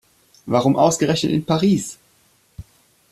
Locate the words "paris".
1.45-1.99